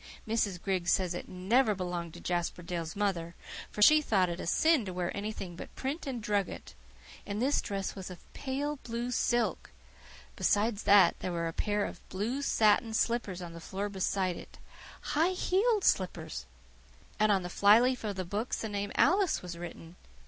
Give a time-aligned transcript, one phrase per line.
[0.27, 0.59] Mrs.
[0.59, 3.35] Griggs says it NEVER belonged to Jasper Dale's mother,
[3.69, 6.73] for she thought it a sin to wear anything but print and drugget;
[7.23, 9.69] and this dress was of PALE BLUE silk.
[10.35, 14.57] Besides that, there was a pair of blue satin slippers on the floor beside it
[15.13, 16.47] HIGH HEELED slippers.
[17.19, 19.97] And on the fly leaves of the books the name 'Alice' was written.